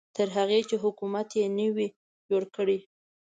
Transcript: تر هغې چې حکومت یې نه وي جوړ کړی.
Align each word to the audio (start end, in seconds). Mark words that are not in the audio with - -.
تر 0.15 0.27
هغې 0.37 0.59
چې 0.69 0.75
حکومت 0.83 1.27
یې 1.39 1.45
نه 1.57 1.67
وي 1.75 1.87
جوړ 2.29 2.43
کړی. 2.55 2.79